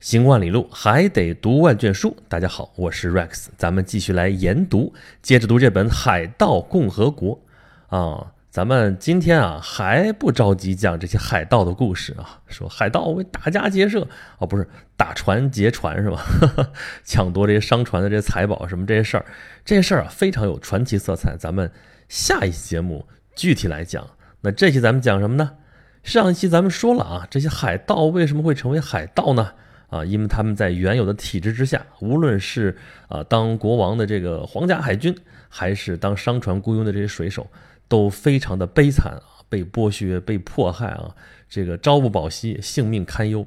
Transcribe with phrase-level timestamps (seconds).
[0.00, 2.16] 行万里路，还得读万卷书。
[2.26, 7.38] 大家好，我是 Rex，咱们继续来研读，接着读这本《海盗共和国》
[7.94, 8.32] 啊。
[8.48, 14.08] 咱们今天啊还不着急讲这些海盗的故事啊，说海盗为打家劫舍
[14.38, 14.66] 哦，不是
[14.96, 16.24] 打船劫船是吧？
[17.04, 19.26] 抢夺这些商船的这些财宝什么这些事儿，
[19.66, 21.36] 这些事儿啊非常有传奇色彩。
[21.36, 21.70] 咱们
[22.08, 23.06] 下一期节目
[23.36, 24.08] 具体来讲。
[24.40, 25.58] 那这期咱们讲什么呢？
[26.02, 29.52] 上一期咱们说了啊，这些海盗为什么会成为海盗呢？
[29.90, 32.76] 啊，因为他们在原有的体制之下，无论是
[33.08, 35.14] 啊当国王的这个皇家海军，
[35.48, 37.46] 还是当商船雇佣的这些水手，
[37.88, 41.14] 都非常的悲惨啊，被剥削、被迫害啊，
[41.48, 43.44] 这个朝不保夕，性命堪忧，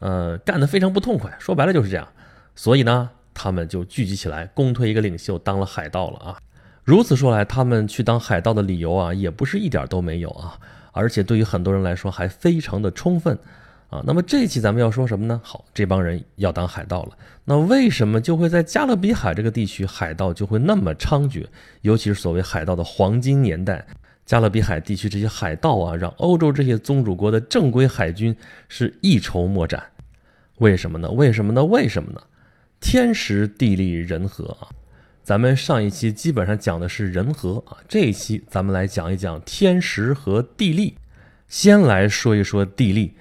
[0.00, 1.34] 呃，干得非常不痛快。
[1.40, 2.06] 说白了就是这样。
[2.54, 6.36] 所以呢，他们就聚集起来，公推一个领袖当了海盗了啊。
[6.84, 10.58] 如此说来，他们去当海盗的理由啊，也不是一点都没有啊，
[10.92, 13.38] 而且对于很多人来说，还非常的充分。
[13.88, 15.40] 啊，那么这一期咱们要说什么呢？
[15.42, 17.16] 好，这帮人要当海盗了。
[17.44, 21.46] 那为什么就会在加勒比海这个地区，海盗就会那么猖獗？
[21.80, 23.86] 尤其是所谓海盗的黄金年代，
[24.26, 28.36] 加勒比海地区这些海盗啊，让欧洲这些宗主国的正规海军
[28.68, 29.82] 是一筹莫展。
[30.58, 31.10] 为什么呢？
[31.10, 31.64] 为什么呢？
[31.64, 32.20] 为什么呢？
[32.80, 34.68] 天时地利人和啊！
[35.22, 40.94] 咱们上一期基本上讲的是人和啊，这一期咱们来讲一讲天时和地利。
[41.48, 43.14] 先来说一说地利。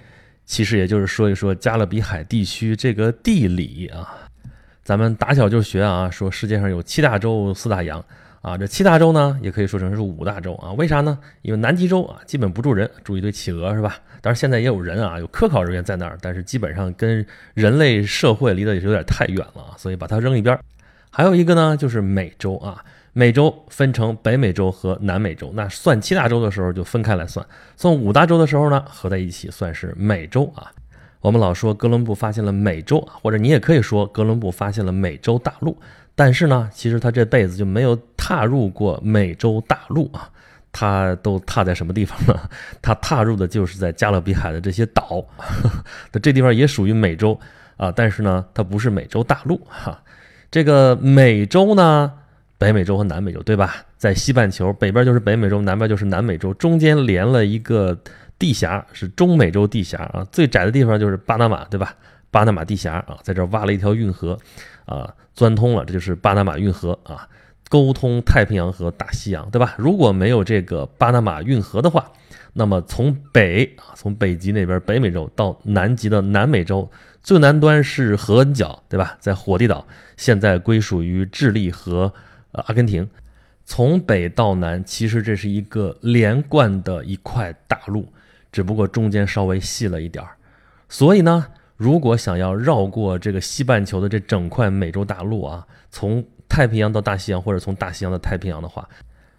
[0.47, 4.15] 其实也就是说一说加勒比海地区这个地理啊，
[4.81, 8.03] 咱们打小就学啊，说世界上有七大洲四大洋
[8.41, 11.19] 啊，这七大洲呢也可以说成是五大洲啊，为啥呢？
[11.41, 13.99] 因为南极洲啊基本不住人，住一堆企鹅是吧？
[14.21, 17.23] 当然现在也有人啊，有科考人员在那儿，但是基本上跟
[17.53, 20.57] 人类社会离得也是有点太远了啊，所以把它扔一边。
[21.09, 22.81] 还有一个呢就是美洲啊。
[23.17, 27.43] 美洲分成北美洲和南美洲，那算七大洲的时候就分开来算；
[27.75, 30.71] 算五大洲的时候呢，合在一起算是美洲啊。
[31.19, 35.75] 我们老说哥伦布发现了美洲，或者你也可以说哥伦布发现了美洲大陆，
[36.13, 40.29] 但是呢，其实他这辈子就没有踏入过美洲大陆啊。
[40.71, 42.39] 他都踏在什么地方呢？
[42.83, 45.25] 他踏入的就是在加勒比海的这些岛，
[46.13, 47.39] 那这地方也属于美洲
[47.77, 49.99] 啊，但是呢，它不是美洲大陆哈。
[50.51, 52.13] 这个美洲呢？
[52.57, 53.75] 北美洲和南美洲，对吧？
[53.97, 57.95] 在西半球北边就是北美洲，南边就是南美洲，中间连了一个
[58.39, 60.25] 地峡，是中美洲地峡啊。
[60.31, 61.95] 最窄的地方就是巴拿马，对吧？
[62.31, 64.37] 巴拿马地峡啊，在这挖了一条运河，
[64.85, 67.27] 啊，钻通了，这就是巴拿马运河啊，
[67.69, 69.75] 沟通太平洋和大西洋，对吧？
[69.77, 72.11] 如果没有这个巴拿马运河的话，
[72.53, 76.89] 那么从北啊，从北极那边北美洲到南极的南美洲，
[77.21, 79.15] 最南端是合恩角，对吧？
[79.19, 79.85] 在火地岛，
[80.17, 82.11] 现在归属于智利和。
[82.51, 83.07] 阿根廷，
[83.65, 88.07] 从北到南，其实这是一个连贯的一块大陆，
[88.51, 90.31] 只不过中间稍微细了一点儿。
[90.89, 98.87] 所以呢，如果想要绕过这个西半球的这整块美洲大陆啊，从太平洋到大西洋，或者从大西洋到太平洋的话，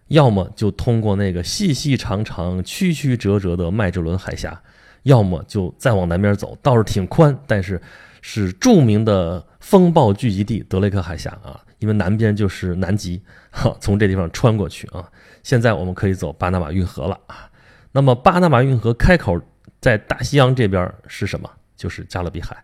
[0.08, 4.62] 要么就通过那个细细长长、曲曲折折的麦哲伦海峡，
[5.04, 7.80] 要么就再往南边走，倒是挺宽，但是
[8.20, 11.58] 是著名的风暴聚集地德雷克海峡啊。
[11.78, 15.08] 因为南边就是南极， 哈，从这地方穿过去啊。
[15.42, 17.48] 现在我们可以走巴拿马运河了啊。
[17.92, 19.40] 那么巴拿马运河开口
[19.80, 21.50] 在大西洋这边是什么？
[21.76, 22.56] 就是加勒比海。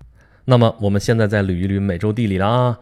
[0.44, 2.78] 那么我们现在再捋一捋美洲地理了啊。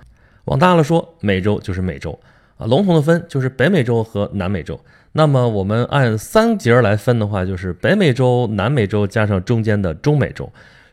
[0.47, 2.19] 往大了说，美洲就是美洲
[2.57, 2.67] 啊。
[2.67, 4.81] 笼统的分就是北美洲和南美洲。
[5.13, 10.51] 那么我们按三节来分的话，就是北美洲、南美洲加上中间的中美洲。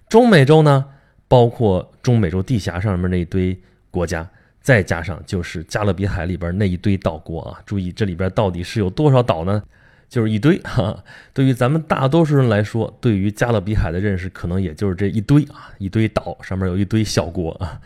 [0.09, 0.85] 中美洲呢，
[1.27, 4.29] 包括中美洲地峡上面那一堆国家。
[4.69, 9.63] 再加上就是加勒比海里边那一堆岛国啊，注意这里边到底是有多少岛呢？
[10.07, 11.03] 就是一堆哈。
[11.33, 17.81] 对于咱们大多数人来说，对于加勒比海的认识可能也就是这一堆啊，一堆岛上面有一堆小国啊。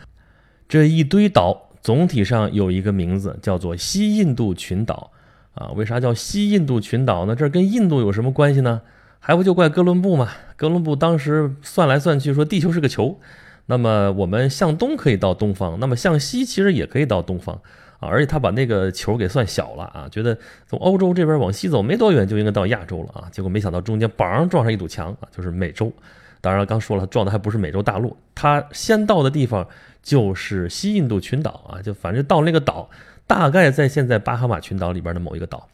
[0.68, 5.10] 这一堆岛总体上有一个名字叫做西印度群岛
[5.54, 5.68] 啊。
[5.68, 7.34] 为啥叫西印度群岛呢？
[7.34, 8.82] 这跟印度有什么关系呢？
[9.20, 10.28] 还不就怪哥伦布嘛？
[10.54, 13.18] 哥伦布当时算来算去说地球是个球。
[13.66, 17.54] 那么我们向东可以到东方，那么向西其实也可以到东方
[17.98, 25.92] 啊，而且他把那个球给算小了啊，觉得从欧洲这边往西走没多远就应该到亚洲了啊，结果没想到中间梆撞上一堵墙啊，就是美洲。
[26.40, 29.66] 当然了，刚说了，撞的还不是美洲大陆，他先到的地方
[30.02, 32.90] 就是西印度群岛啊，就反正到那个岛，
[33.26, 35.66] 大概在现在巴哈马群岛里边的某一个岛。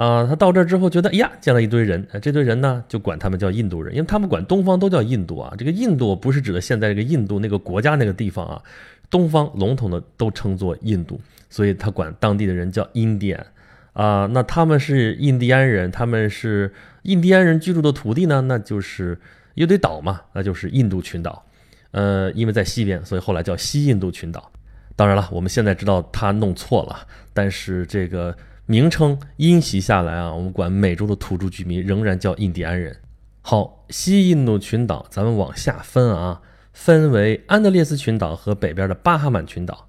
[0.00, 5.52] 啊，他到这儿之后觉得，哎呀，见了一堆人，这堆人呢就管他们叫印度人，因为他们管东方都叫印度啊。
[5.58, 8.62] 这个印度不是指的现在这个印度那个国家那个地方啊，
[9.10, 11.20] 东方笼统的都称作印度，
[11.50, 13.46] 所以他管当地的人叫印第安
[13.92, 14.26] 啊。
[14.32, 16.72] 那他们是印第安人，他们是
[17.02, 19.18] 印第安人居住的土地呢，那就是
[19.52, 21.44] 一堆岛嘛，那就是印度群岛
[21.90, 24.50] 呃，因为在西边，所以后来叫西印度群岛。
[24.96, 28.34] 当然了，我们现在知道他弄错了，但是这个
[28.70, 32.96] 名称因袭下来啊，我们管美洲的土著居民仍然叫印第安人。
[33.40, 36.40] 好，西印度群岛，咱们往下分啊，
[36.72, 39.88] 分为安德烈斯群岛和北边的巴哈马群岛。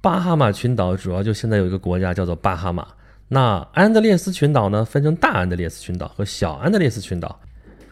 [0.00, 2.86] 巴哈马群岛主要就现在有一个国家叫做巴哈马。
[3.28, 7.38] 那安德烈斯群岛呢，分成大安德烈斯群岛和小安德烈斯群岛。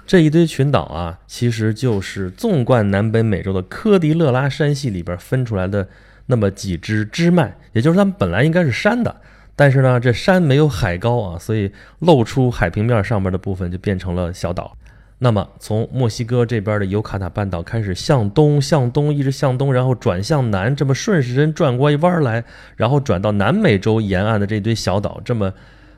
[0.06, 5.86] 这一堆群岛啊，其实就是纵贯南北美洲的科迪勒拉山系里边分出来的
[6.24, 9.14] 那么几支支脉，也就是它们本来应该是山的，
[9.54, 14.76] 但是呢，这山没有海高啊，所以露出海平面上面的部分就变成了小岛。
[15.18, 22.42] 那么从墨西哥这边的尤卡塔半岛开始向东，向东一直向东，然后转向南，这么顺时针转过一弯来，
[22.76, 25.52] 然后转到南美洲沿岸的这一堆小岛，这么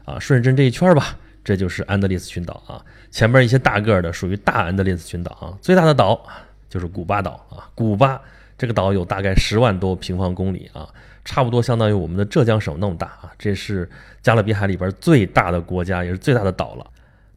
[0.04, 1.16] 啊顺时针这一圈吧。
[1.42, 2.80] 这就是安德烈斯群岛啊，
[3.10, 6.18] 前面一些大个的属于大安德烈斯群岛啊，最大的岛
[6.70, 8.18] 就是古巴岛啊，古巴
[8.56, 10.88] 这个岛有大概十万多平方公里啊，
[11.24, 13.88] 差不多相当于我们的浙江省那么大啊，这是
[14.22, 16.86] 加勒比海里边最大的国家，也是最大的岛了。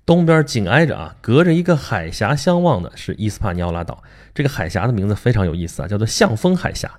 [0.05, 4.01] 东边紧挨着啊，隔着一个海峡相望的是伊斯帕尼奥拉岛，
[4.33, 6.89] 这个海峡的名字非常有意思啊，叫做象峰海峡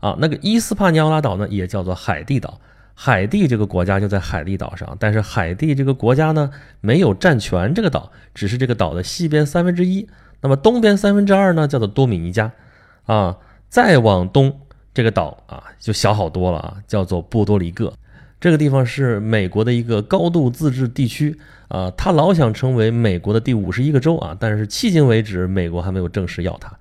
[0.00, 0.16] 啊。
[0.20, 2.60] 那个伊斯帕尼奥拉岛呢，也叫做海地岛。
[2.94, 6.50] 海地这个国家就在海地岛上，但是海地这个国家呢
[6.80, 10.06] 没有占全这个岛，只是这个岛的西边三分之一。
[10.42, 12.52] 那么东边三分之二呢叫做多米尼加，
[13.06, 13.38] 啊，
[13.68, 14.60] 再往东
[14.94, 17.92] 这个岛啊就小好多了啊，叫做波多黎各。
[18.40, 26.76] 这个地方是美国的一个高度自治地区啊，他老想成为美国的第五十一个州啊，但是迄今为止美国还没有正式要它。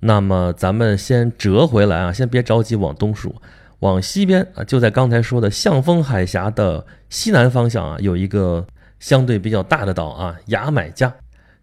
[0.00, 3.34] 那么咱们先折回来啊，先别着急往东数。
[3.80, 8.66] 往西边啊，就在刚才说的象峰海峡的西南方向啊，有一个
[9.00, 11.14] 相对比较大的岛啊，牙买加。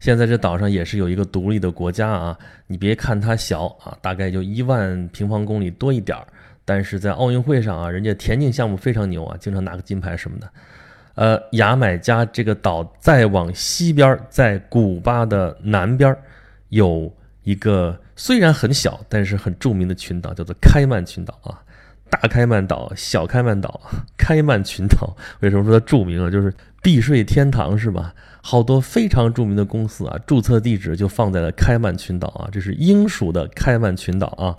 [0.04, 2.38] 现在这岛上也是有一个独立的国家啊。
[2.68, 6.28] 你别看它小啊，大概就一万平方公里多一点儿，
[6.66, 10.50] 但是在奥运会上啊，人家田径项目非常牛啊，经常拿个金牌什么的。
[11.16, 16.14] 呃，牙买加这个岛再往西边，在古巴的南边，
[16.68, 17.10] 有
[17.44, 21.64] 一个虽然很小，但是很著名的群岛，叫做开曼群岛啊。
[22.10, 23.80] 大开曼岛、小开曼岛、
[24.18, 26.30] 开曼群岛，为什么说它著名啊？
[26.30, 28.14] 就是避税天堂是吧？
[28.46, 32.50] 好多非常著名的公司啊，注册地址就放在了开曼群岛啊。
[32.52, 34.58] 这是英属的开曼群岛啊。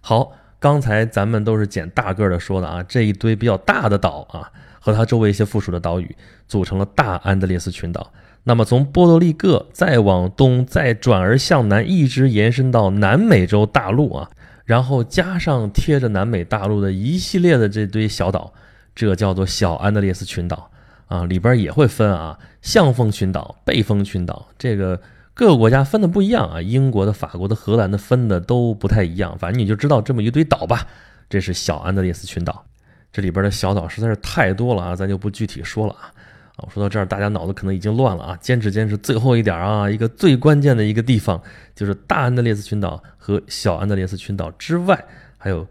[0.00, 6.16] 好，刚才咱们都是捡大个的说的啊，这一堆比较大的岛啊，和它周围一些附属的岛屿，
[6.48, 8.12] 组成了大安德烈斯群岛。
[8.42, 14.28] 那么从波多黎各再往东，再转而向南，一直延伸到南美洲大陆啊。
[14.64, 18.52] 然后加上贴着南美大陆的一系列的这堆小岛，
[18.96, 20.68] 这叫做小安德烈斯群岛
[21.12, 24.98] 啊，里边也会分啊，象峰群岛、背风群岛，这个
[25.34, 30.86] 各个国家分的不一样啊，英国的、法国的、荷兰的分的都不太一样，反正你就知道这么一堆岛吧，
[31.28, 32.64] 这是小安德烈斯群岛，
[33.12, 36.10] 这里边的小岛实在是太多了啊，咱就不具体说了啊。
[36.56, 38.38] 啊，说到这儿，大家脑子可能已经乱了啊！
[38.40, 41.40] 坚持坚持，最后一点啊，一个最关键的一个地方，
[41.74, 45.02] 就是大安德烈斯群岛和小安德烈斯群岛之外，
[45.38, 45.66] 还有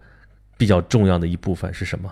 [0.57, 2.11] 比较重要的一部分是什么？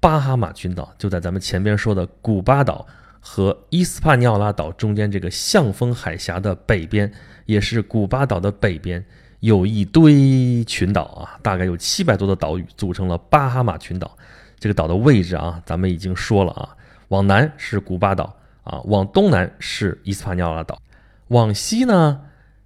[0.00, 2.86] 巴哈马群岛就在咱们前边说的古巴岛
[3.20, 7.12] 和伊斯帕尼奥拉岛中间这个象峰海峡的北边，
[7.46, 9.04] 也是古巴岛的北边，
[9.40, 14.16] 有一堆群岛啊，大概有七百多的岛屿组成了巴哈马群岛。
[14.60, 16.74] 这个岛的位置啊，咱们已经说了啊。
[17.08, 20.80] 往南是古巴岛啊，往东南是伊斯帕尼奥拉岛，
[21.28, 22.20] 往西呢，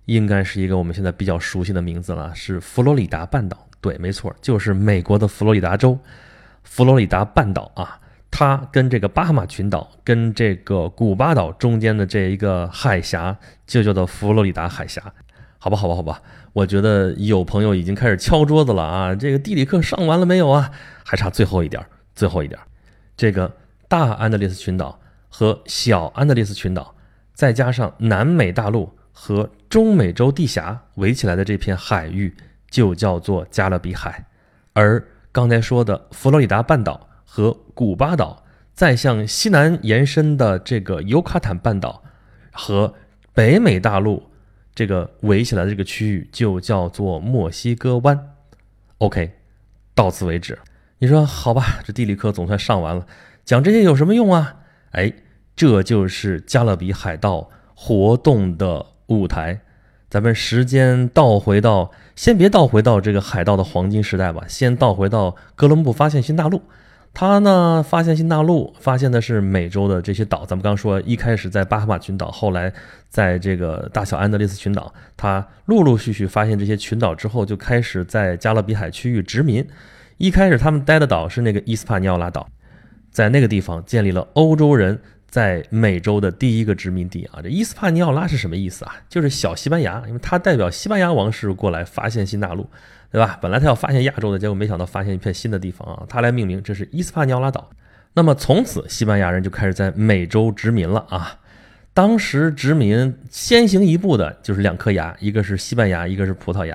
[0.05, 3.67] 应该是一个我们现在比较熟悉的名字了，是佛罗里达半岛。
[3.81, 5.99] 对，没错，就是美国的佛罗里达州，
[6.65, 8.01] 佛罗里达半岛啊，
[8.31, 15.03] 它跟这个巴哈马群岛跟这个古巴岛中间的这一个海峡就叫做佛罗里达海峡。
[15.59, 20.71] 好吧，好吧，好吧，我觉得有朋友已经开始敲桌子了啊，这个地理课上完了没有啊？
[21.05, 22.59] 还差最后一点，最后一点，
[23.17, 23.57] 这个。
[23.89, 26.95] 大安德烈斯群岛和小安德烈斯群岛，
[27.35, 32.35] 再加上南美大陆和中美洲地峡围起来的这片海域，
[32.71, 34.25] 就叫做加勒比海。
[34.73, 42.03] 而刚才说的佛罗里达半岛和古巴岛，再向西南延伸的这个尤卡坦半岛
[42.53, 42.95] 和
[43.33, 44.31] 北美大陆
[44.75, 48.35] 这个围起来的这个区域，就叫做墨西哥湾。
[48.99, 49.33] OK，
[49.95, 50.59] 到此为止。
[50.99, 51.81] 你说好吧？
[51.83, 53.07] 这地理课总算上完了。
[53.45, 54.57] 讲这些有什么用啊？
[54.91, 55.13] 哎，
[55.57, 59.63] 这就是加勒比海盗活动的舞台。
[60.13, 66.61] 咱们时间倒回到，先别倒回到这个海盗的黄金时代吧，先倒回到哥伦布发现新大陆。
[67.15, 70.45] 他呢发现新大陆，发现的是美洲的这些岛。
[70.45, 72.71] 咱们刚说，一开始在巴哈马群岛，后来
[73.09, 79.67] 在这个大小安德烈斯群岛，他陆陆续续发现这些群岛之后，就开始在加勒比海区域殖民。
[80.19, 82.47] 一开始他们待的岛是那个伊斯帕尼奥拉岛，
[83.11, 85.01] 在那个地方建立了欧洲人
[85.33, 87.41] 在美洲的第一个殖民地啊。
[87.43, 88.95] 这伊斯帕尼奥拉是什么意思啊？
[89.09, 92.71] 就是小西班牙，因为它代表西班牙王室过来发现新大陆。
[93.11, 93.39] 对吧？
[93.43, 96.03] 本来他要发现亚洲的，结果没想到发现一片新的地方啊！
[96.09, 97.69] 他来命名，这是伊斯帕尼奥拉岛。
[98.15, 101.39] 那么从此，西班牙人就开始在美洲殖民了啊！
[101.93, 106.75] 当时殖民先行一步的就是两颗牙，一个是西班牙，一个是葡萄牙。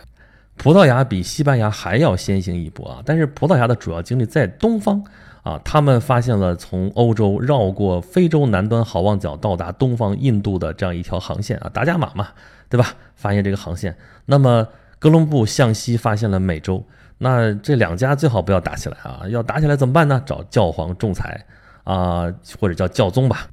[0.58, 3.02] 葡萄牙比西班牙还要先行一步啊！
[3.04, 5.04] 但是葡萄牙的主要精力在东方
[5.48, 12.28] 啊，他们发现了从欧洲绕过非洲南端好望角到达东方印度的这样一条航线啊，达伽马嘛，
[12.70, 12.96] 对吧？
[13.16, 14.68] 发现这个航线，那么。
[15.00, 16.84] 哥伦布向西发现了美洲，
[17.20, 19.22] 那这两家最好不要打起来啊！
[19.30, 20.20] 要打起来怎么办呢？
[20.26, 21.46] 找教皇仲裁
[21.84, 23.48] 啊，或者叫教宗吧。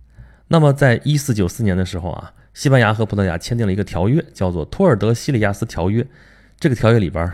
[0.49, 6.03] 那么在一四九四年的时候啊，西班牙和葡萄牙签订了一个条约，叫做《托尔德西里亚斯条约》。
[6.59, 7.31] 这个条约里边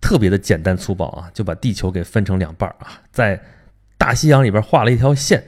[0.00, 3.40] 特别的简单粗暴啊，就把地球给分成两半啊，在
[3.98, 5.44] 大西洋里边画了一条线，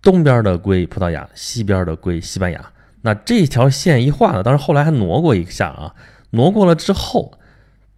[0.00, 2.72] 东边的归葡萄牙，西边的归西班牙。
[3.02, 5.94] 那这条线一画呢，当然后来还挪过一下啊，
[6.30, 7.38] 挪过了之后。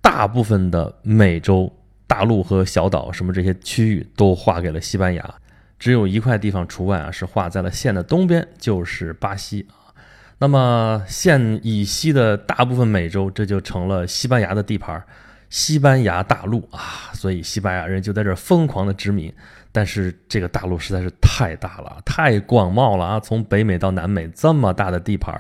[0.01, 1.73] 大部分的美洲
[2.07, 5.35] 大陆和小岛，什么这些区域都划给了西班牙，
[5.79, 9.97] 只有一块地方除外啊，是划在了线的东边，就是巴西啊。
[10.37, 15.03] 那么线以西的大部分美洲，这就成了西班牙的地盘，
[15.49, 17.09] 西班牙大陆啊。
[17.15, 19.33] 所以西班牙人就在这疯狂的殖民，
[19.77, 25.35] 但是这个大陆实在是太大了，太广袤了啊，从北美到南美这么大的地盘。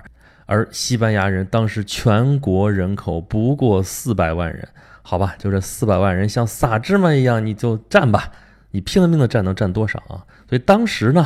[0.46, 4.68] 而西班牙人当时全国人口不过四百万人，
[5.02, 8.32] 好吧，就这四百万人像撒芝麻一样，你就占吧，
[8.72, 10.26] 你拼了命的占，能占多少啊？
[10.48, 11.24] 所以当时呢，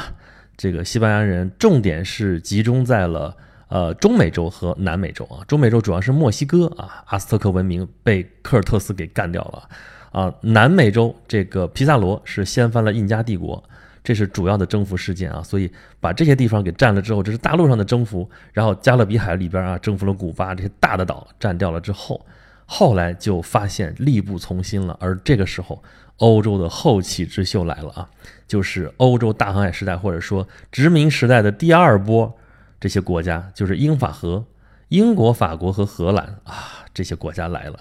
[0.54, 3.34] 这个西班牙人重点是集中在了
[3.68, 5.42] 呃中美洲和南美洲啊。
[5.48, 9.66] 中美洲主要是墨西哥啊，阿斯特克文明被科尔特斯给干掉了
[10.12, 10.32] 啊。
[10.40, 13.62] 南美洲这个皮萨罗是掀翻了印加帝国。
[14.04, 18.26] 这是主要的征服事件啊，所以把这些地方给占了之后，这是大陆上的征服。
[18.54, 22.24] 然后加勒比海里边啊，征服了古巴这些大的岛，占掉了之后，
[22.64, 24.96] 后来就发现力不从心了。
[24.98, 25.82] 而这个时候，
[26.18, 28.08] 欧洲的后起之秀来了啊，
[28.46, 32.34] 就是欧洲大航海时代或者说殖民时代的第二波
[32.80, 34.42] 这些国家，就是英法荷、
[34.88, 37.78] 英国、法国和荷兰啊，这些国家来了。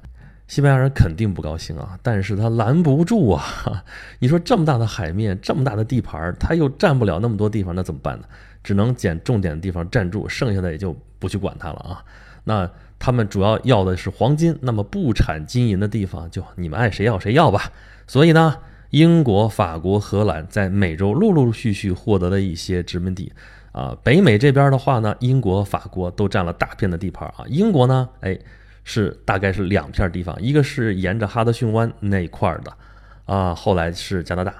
[0.47, 3.43] 西班牙人肯定不高兴啊，但是他拦不住啊！
[4.19, 8.25] 你说这么大的海面，这么大的地盘，他又占不了那么多地方，那怎么办呢？
[8.63, 12.03] 只能捡重点的地方占住，剩下的也就不去管它了啊。
[12.45, 17.69] 那他们主要要的是黄金，那么不产金银的地方，就你们爱谁要谁要吧。
[18.07, 18.55] 所以呢，
[18.91, 23.33] 英国、法国、荷兰在美洲陆陆续续获得了一些殖民地
[23.73, 23.97] 啊。
[24.01, 27.43] 北美这边的话呢，英国、法国都占了大片的地盘啊。
[27.47, 28.39] 英国呢，哎。
[28.89, 32.73] 是大概是两片地方，一个是沿着哈德逊湾那一块的，
[33.25, 34.55] 啊，后来是加拿大。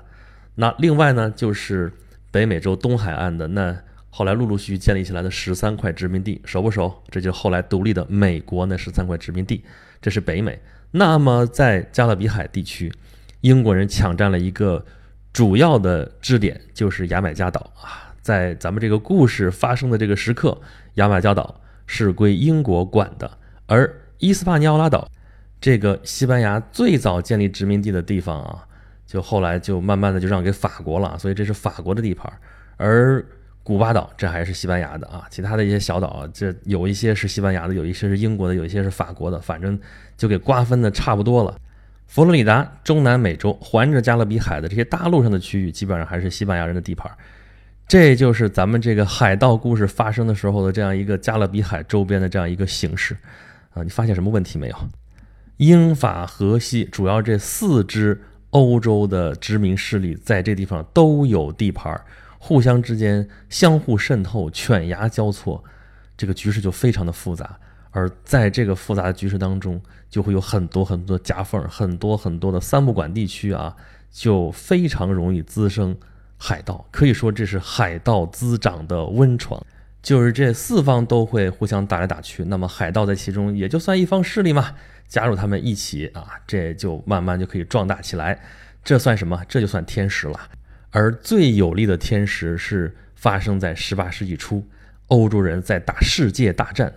[0.55, 1.89] 那另外呢，就是
[2.29, 3.73] 北美洲东海岸的，那
[4.09, 6.93] 后来陆陆续续建立起来的十三块殖民地，熟不熟？
[7.09, 9.63] 这就后来独立的美国那十三块殖民地，
[10.01, 10.59] 这是北美。
[10.91, 12.91] 那么在加勒比海地区，
[13.39, 14.85] 英国人抢占了一个
[15.31, 18.11] 主要的支点，就是牙买加岛啊。
[18.21, 20.59] 在咱们这个故事发生的这个时刻，
[20.95, 25.07] 牙买加岛是归英国管的，而伊斯帕尼奥拉岛，
[25.61, 28.65] 这个西班牙最早建立殖民地的地方啊，
[29.05, 32.31] 就后来就慢慢的就让给法国了，所以这是法国的地盘。
[32.77, 33.23] 而
[33.63, 39.77] 古巴岛这还是西班牙的啊，其他的一些小岛，这有一些是西班牙的，有一些是英国的，有一些是法国的，反正
[40.15, 41.55] 就给瓜分的差不多了。
[42.07, 47.11] 佛罗里达、中南美洲环着加勒比海的这些大陆上的区域，基本上还是西班牙人的地盘。
[47.87, 53.15] 这就是咱们这个海盗故事发生的时候的这样一个加勒比海周边的这样一个形式。
[53.77, 54.75] 啊，你发现什么问题没有？
[55.57, 61.99] 英法荷西主要这四支欧洲的殖民势力在这地方都有地盘，
[62.39, 65.63] 互相之间相互渗透，犬牙交错，
[66.15, 67.59] 这个局势就非常的复杂。
[67.91, 73.75] 而在这个复杂的局势当中，就会有很多很多夹缝，很多很多的三不管地区啊，
[74.11, 75.97] 就非常容易滋生
[76.37, 76.85] 海盗。
[76.91, 79.59] 可以说，这是海盗滋长的温床。
[80.07, 84.73] 就是这四方都会互相打来打去，那么海盗在其中也就算一方势力嘛，
[85.05, 88.39] 加入他们一起啊，这就慢慢就可以壮大起来。
[88.85, 89.43] 这算什么？
[89.49, 90.39] 这就算天时了。
[90.91, 94.65] 而最有力的天时是发生在十八世纪初，
[95.07, 96.93] 欧洲人在打世界大战。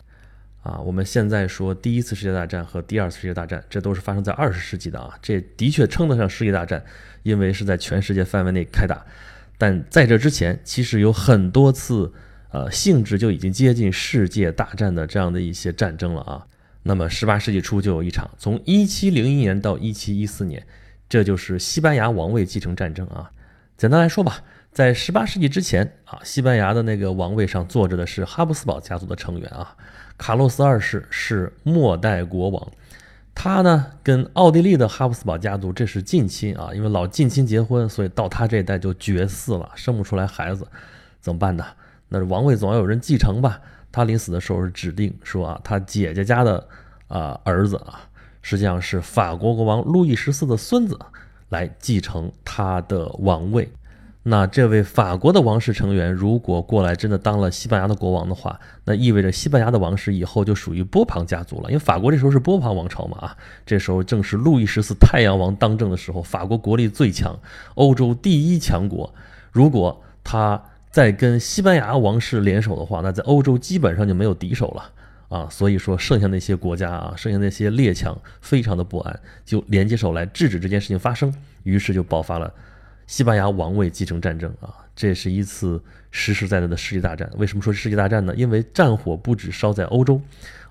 [0.62, 6.80] 啊，我们现在说第一次世界大战和第二次世界大战，这都是发生在二十世纪的啊，这的确称得上世界大战，
[7.24, 9.04] 因为是在全世界范围内开打。
[9.58, 12.12] 但在这之前，其实有很多次，
[12.50, 16.47] 呃，性质就已经接近世界大战的这样的一些战争了啊。
[16.83, 20.66] 那么十八世纪初就有一场，从一七零一年到一七一四年，
[21.09, 23.30] 这就是西班牙王位继承战争啊。
[23.76, 24.42] 简单来说吧。
[24.73, 29.76] 在十八世纪之前啊，西班牙的那个王位上坐着的是哈布斯堡家族的成员啊。
[30.16, 32.73] 卡洛斯二世是末代国王，
[33.35, 40.64] 他呢跟奥地利的哈布斯堡家族这是近亲啊，因为老近亲结婚，所以到他这一代就绝嗣了，生不出来孩子，
[41.21, 41.66] 怎么办呢？
[42.10, 43.58] 那王位总要有人继承吧。
[43.90, 46.68] 他临死的时候是指定说啊，他姐姐家的
[47.08, 48.00] 啊儿子啊，
[48.42, 50.96] 实际上是法国国王路易十四的孙子
[51.48, 53.68] 来继承他的王位。
[54.22, 61.70] 那这位法国的王室成员如果过来真的当了西班牙的国王的话，那意味着西班牙的王室以后就属于波旁家族了。
[61.70, 67.36] 因为法国这时候是波旁王朝嘛啊，这时候正是路易十四太阳王当政的时候，法国国力最强，
[67.76, 69.12] 欧洲第一强国。
[69.50, 74.90] 如果他再跟西班牙王室联手的话，那在欧洲基本上就没有敌手了
[75.28, 75.49] 啊。
[75.49, 81.32] 所以说，剩下那些国家啊，剩下那些列强非常的不安，就联起手来制止这件事情发生，
[81.62, 82.52] 于是就爆发了。
[83.06, 87.28] 西班牙王位继承战争啊，这是一次实实在在的世界大战。
[87.37, 88.35] 为什么说世界大战呢？
[88.37, 90.20] 因为战火不止烧在欧洲，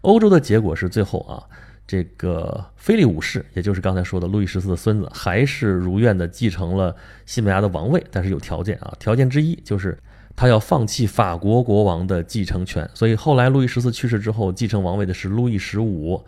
[0.01, 1.43] 欧洲的结果是最后啊，
[1.85, 6.95] 这个菲利五世，也就是刚才说的路易十四的孙子，还是如愿的继承了
[7.25, 8.93] 西班牙的王位，但是有条件啊。
[8.99, 9.97] 条件之一就是
[10.35, 12.89] 他要放弃法国国王的继承权。
[12.93, 16.23] 所以后来路易十四去世之后，继承王位的是路易十五，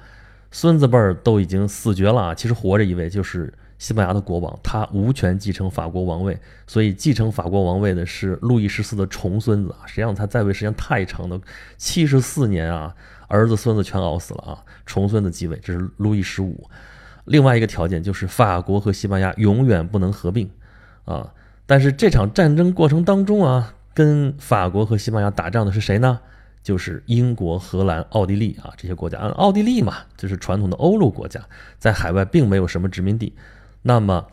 [0.52, 2.36] 孙子辈儿都已经死绝了啊。
[2.36, 3.54] 其实活着一位就是。
[3.82, 9.82] 西班牙的国王，他无权继承法国王位，所以继承法国王位的是路易十四的重孙子啊。
[9.88, 11.42] 实际上他在位时间太长了，
[11.78, 12.94] 七十四年啊，
[13.28, 14.64] 儿子孙子全熬死了啊。
[14.86, 16.70] 重孙子继位，这是路易十五。
[17.26, 20.48] 另外一个条件就是法国和西班牙永远不能合并
[21.06, 21.34] 啊。
[21.66, 26.20] 但是这场战争过程当中啊，跟法国和西班牙打仗的是谁呢？
[26.64, 29.18] 就是英国、荷兰、奥地利啊这些国家。
[29.18, 31.44] 奥地利嘛，就是传统的欧陆国家，
[31.80, 33.34] 在海外并没有什么殖民地。
[33.82, 34.26] 那么，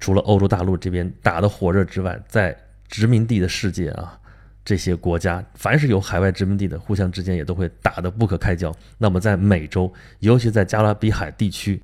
[0.00, 2.56] 除了欧洲大陆这边打得火热之外，在
[2.88, 4.18] 殖民地的世界啊，
[4.64, 8.74] 这些国家凡是有海外殖民地的，互相之间也都会打得不可开交。
[8.98, 11.80] 那么在美洲，尤其在加勒比海地区，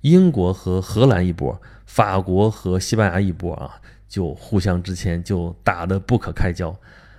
[0.00, 6.74] 英国和荷兰一波，法国和西班牙一波啊，就互相之间就打得不可开交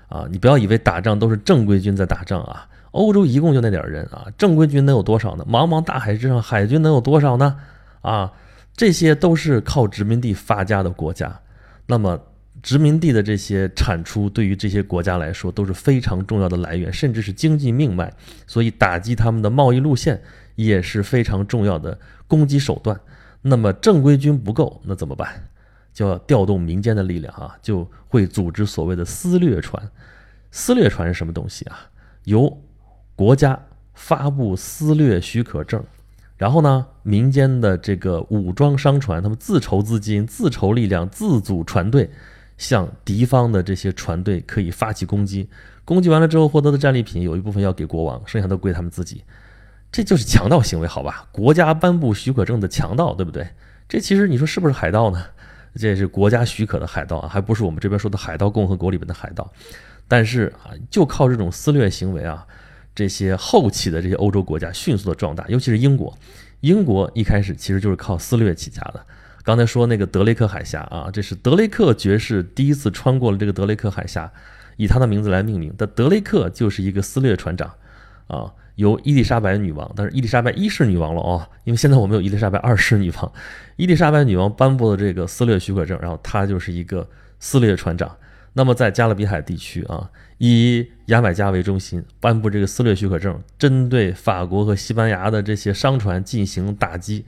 [0.08, 0.26] 啊！
[0.30, 5.46] 你不要以为打仗都是正规军在打仗啊，欧洲一共就那点人啊，正规军能有多少呢？
[5.48, 7.56] 茫茫大海之上，海军能有多少呢？
[8.02, 8.34] 啊！
[8.76, 11.38] 这些都是靠殖民地发家的国家，
[11.86, 12.18] 那么
[12.64, 18.14] 殖民地的这些产出对于这些国家来说都是非常重要的来源，甚至是经济命脉。
[18.48, 20.22] 所以打击他们的贸易路线
[20.56, 22.98] 也是非常重要的攻击手段。
[23.42, 25.49] 那么正规军不够，那怎么办？
[26.00, 29.92] 就要调动民间的力量啊，就会组织所谓的私掠船。
[30.50, 31.78] 私掠船是什么东西啊？
[32.24, 32.58] 由
[33.18, 33.62] 国家
[33.94, 35.84] 发布私掠许可证。
[36.38, 42.10] 然后呢，民间的这个武装商船，他们自筹资金、自筹力量、自组船队，
[42.58, 45.50] 向敌方的这些船队可以发起攻击。
[45.84, 49.26] 攻击完了之后获得的战利品，有一部分要给国王，剩下的归他们自己。
[49.92, 51.28] 这就是强盗行为，好吧？
[51.34, 53.46] 国家颁布许可证的强盗，对不对？
[53.90, 55.26] 这其实你说是不是海盗呢？
[55.76, 59.52] 这也是国家许可的海盗啊，还不是我们这边说的海盗共和国里边的海盗。
[60.08, 62.46] 但是啊，就靠这种私掠行为啊。
[62.96, 66.18] 这些后起的这些欧洲国家迅速的壮大，尤其是英国。
[66.60, 69.06] 英国一开始其实就是靠私掠起家的。
[69.42, 74.30] 刚才说那个德雷克海峡啊，这是德雷克爵士第一次穿过了这个德雷克海峡，
[74.76, 75.88] 以他的名字来命名的。
[75.88, 77.72] 德雷克就是一个私掠船长
[78.28, 83.32] 啊，由伊丽莎白女王，但是伊丽莎白一世女王了哦，因为现在我们有伊丽莎白二世女王。
[83.76, 87.06] 伊丽莎白女王颁布了这个私掠许可证，然后她就是一个
[87.40, 88.16] 私掠船长。
[88.54, 97.26] 那么在加勒比海地区啊，以牙买加为中心颁布这个私掠许可证，针对法国和西班牙的这些商船进行打击，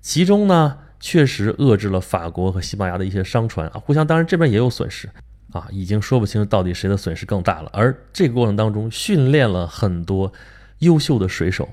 [0.00, 5.08] 其中呢确实遏制了法国和西班牙的一些商船啊，互相当然这边也有损失
[5.52, 7.70] 啊，已经说不清到底谁的损失更大了。
[7.72, 10.32] 而这个过程当中训练了很多
[10.80, 11.68] 优秀的水手，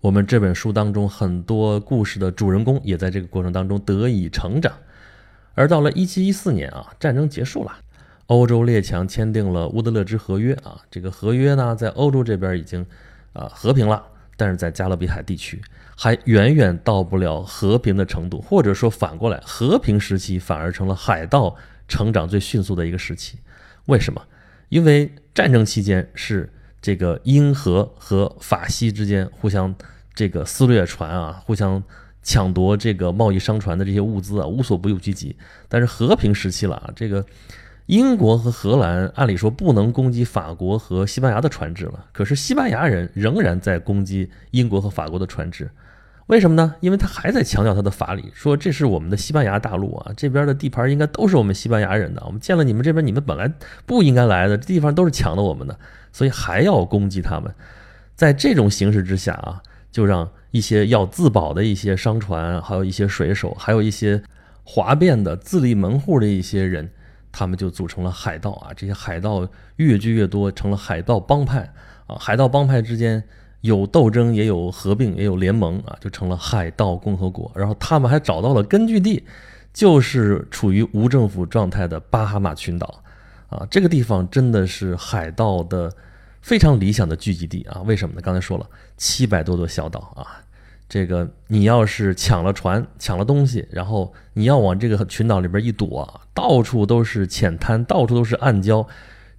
[0.00, 4.72] 我们这本书当中很多故事的主人公也在这个过程当中得以成长。
[5.54, 7.72] 而到了一七一四年啊，战争结束了。
[8.26, 12.86] 欧洲列强签订了乌德勒支合约啊，这个合约呢，在欧洲这边已经
[13.32, 14.02] 啊和平了，
[14.36, 15.60] 但是在加勒比海地区
[15.96, 21.56] 还远远到不了和平的程度，或者说反过来，和平时期反而成了海盗
[21.88, 23.38] 成长最迅速的一个时期。
[23.86, 24.22] 为什么？
[24.68, 26.48] 因为战争期间是
[26.82, 29.74] 这个英荷和法西之间互相
[30.14, 31.82] 这个撕掠船啊，互相
[32.22, 35.36] 抢夺这个贸易商船的这些物资啊，无所不用其极。
[35.68, 37.24] 但是和平时期了啊，这个
[37.86, 45.70] 英国和荷兰按理说不能攻击法国和西班牙的船只了，可是西班牙人仍然在攻击英国和法国的船只。
[46.30, 46.76] 为什么呢？
[46.78, 52.22] 因为他还在强调他的法理，说这是我们的西班牙大陆啊，这边的地盘应该都是我们西班牙人的。
[52.24, 53.52] 我们见了你们这边，你们本来
[53.84, 55.76] 不应该来的，地方都是抢的我们的，
[56.12, 57.52] 所以还要攻击他们。
[58.14, 64.22] 在这种形势之下啊，就让一些要自保的一些商船，还有一些水手，还有一些
[64.62, 66.88] 哗变的自立门户的一些人，
[67.32, 68.70] 他们就组成了海盗啊。
[68.76, 71.72] 这些海盗越聚越多，成了海盗帮派
[72.06, 72.14] 啊。
[72.20, 73.24] 海盗帮派之间。
[73.62, 77.50] 有斗争，也有合并，也有联盟啊，就成了海盗共和国。
[77.54, 79.22] 然后他们还找到了根据地，
[79.72, 83.02] 就是处于无政府状态的巴哈马群岛
[83.48, 83.66] 啊。
[83.70, 85.92] 这个地方真的是海盗的
[86.40, 87.82] 非常理想的聚集地啊。
[87.82, 88.20] 为什么呢？
[88.22, 90.40] 刚才说了，七百多座小岛啊。
[90.88, 98.84] 这个你要是抢了船，抢了东西，然后你要往这个群岛里边一躲，到处都是浅滩，到处都是暗礁。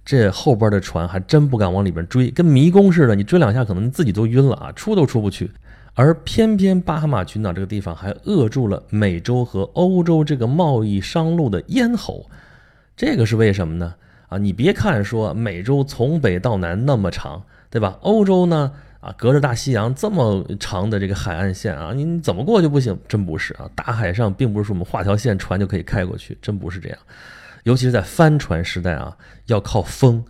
[0.04, 5.50] 这后边的船还真不敢往里边追，跟迷宫似的，你追两下可能你自己都晕了啊，出都出不去。
[5.94, 12.28] 而偏偏巴哈马群岛这个地方还扼住了美洲和欧洲这个贸易商路的咽喉，
[12.96, 13.94] 这个是为什么呢？
[14.28, 17.98] 啊，你别看说美洲从北到南那么长，对吧？
[18.00, 22.98] 欧洲呢，啊，隔着大西洋这么长的这个海岸线啊，你怎么过就不行？
[23.06, 26.98] 真不是啊，大海上并不是说我们画条线船就可以开过去，真不是这样。
[27.64, 30.24] 尤其是在帆船时代啊，要靠风。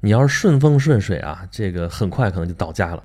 [0.00, 3.02] 你要是顺风顺水啊，这个很快可能就到家了。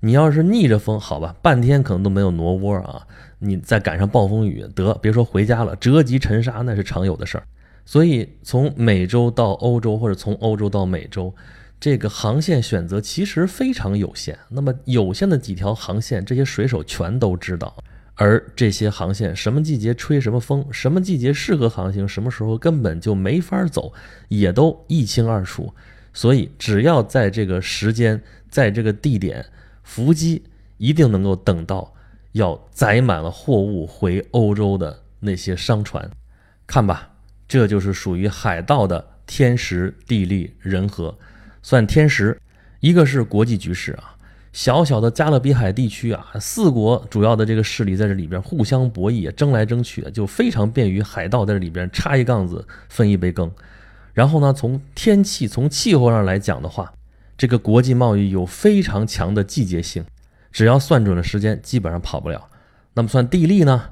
[0.00, 3.06] 你要是逆着风，好吧，半天可能都没有挪窝啊。
[3.38, 7.44] 你再赶上暴风雨，得别说回家了，折戟沉沙那是常有的事儿。
[7.86, 11.34] 所以从美洲到欧洲，或者从欧洲到美洲，
[11.80, 14.38] 这个航线选择其实非常有限。
[14.50, 17.74] 那么有限的几条航线，这些水手全都知道。
[18.16, 23.92] 而这些航线什么季节吹什么风，什么季节适合航行，什么时候根本就没法走，
[24.28, 25.74] 也都一清二楚。
[26.12, 29.44] 所以只要在这个时间，在这个地点，
[29.82, 30.44] 伏击
[30.76, 31.92] 一定能够等到
[32.32, 36.08] 要载满了货物回欧洲的那些商船。
[36.66, 37.10] 看吧，
[37.48, 41.18] 这就是属于海盗的天时地利人和。
[41.62, 42.40] 算天时，
[42.78, 44.14] 一个是国际局势啊。
[44.54, 53.50] 小小的加勒比海地区啊，四国主要的这个势力在这里边互相博弈，争来争去，就非常便于海盗在这里边插一杠子分一杯羹。
[54.12, 56.92] 然后呢，从天气、从气候上来讲的话，
[57.36, 60.04] 这个国际贸易有非常强的季节性，
[60.52, 62.48] 只要算准了时间，基本上跑不了。
[62.94, 63.90] 那么算地利呢？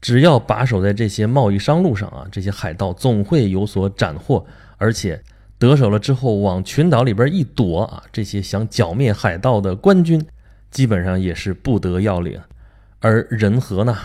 [0.00, 4.46] 只要把守在这些贸易商路上啊，这些海盗总会有所斩获，
[4.78, 5.20] 而且。
[5.58, 10.26] 得手了之后，往群岛里边一躲啊，这些想剿灭海盗的官军，
[10.70, 12.38] 基本上也是不得要领。
[13.00, 13.96] 而人和呢，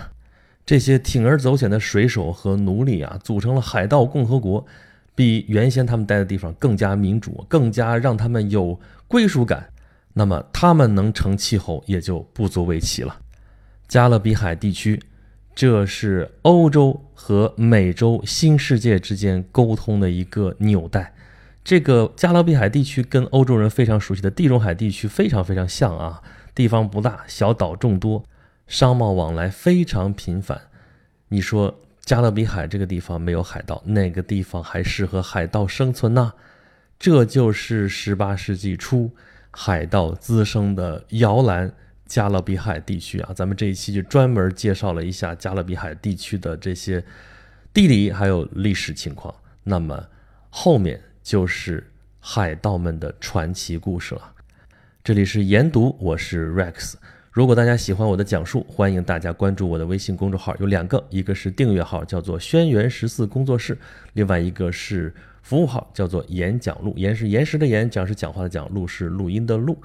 [0.65, 4.65] 这些铤而走险的水手和奴隶啊，组成了海盗共和国，
[5.13, 9.69] 比原先他们待的地方更加民主，更加让他们有归属感。
[10.13, 13.17] 那么他们能成气候，也就不足为奇了。
[13.87, 15.01] 加勒比海地区，
[15.53, 21.13] 这是欧洲和美洲新世界之间沟通的一个纽带。
[21.63, 26.23] 这个加勒比海地区跟欧洲人非常熟悉的地中海地区非常非常像啊，
[26.55, 28.25] 地方不大，小岛众多，
[28.65, 30.59] 商贸往来非常频繁。
[31.27, 36.33] 你说加勒比海这个地方没有海盗，哪个地方还适合海盗生存呢？
[36.97, 39.11] 这就是十八世纪初
[39.51, 41.71] 海盗滋生的摇篮——
[42.07, 43.31] 加勒比海地区啊。
[43.35, 47.03] 咱们这一期就专门介绍了一下加勒比海地区的这些
[47.71, 49.33] 地理还有历史情况。
[49.63, 50.07] 那么
[50.49, 50.99] 后面。
[51.23, 51.85] 就是
[52.19, 54.33] 海盗们的传奇故事了。
[55.03, 56.95] 这里是研读，我是 Rex。
[57.31, 63.77] 如果大家喜欢我的讲述，欢迎大家关注我的微信公众号，有两个，一个是订阅号，叫做“轩辕十四工作室”，
[64.13, 66.93] 另外一个是服务号，叫做“演讲录”。
[66.97, 69.77] 言是岩石的言，讲是讲话的讲，录是录音的录。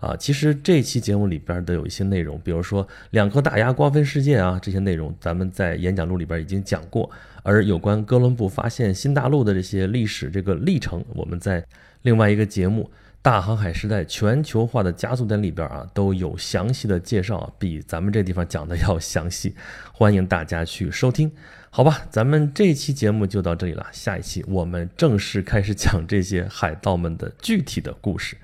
[0.00, 7.10] 啊，其实这期节目里边的有一些内容，比如说两颗大牙瓜分世界啊，这些内容咱们在演讲录里边已经讲过。
[7.42, 11.64] 而有关哥伦布发现新大陆的这些历史这个历程，我们在
[12.02, 12.90] 另外一个节目
[13.22, 19.54] 《大航海时代全球化的加速点》里边啊都有详细的介绍，比咱们这地方讲的要详细，
[19.92, 21.32] 欢迎大家去收听。
[21.76, 28.36] 好吧，咱们这一期节目就到这里了，下一期我们正式开始讲这些海盗们的具体的故事，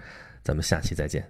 [0.43, 1.25] 咱们下期再见。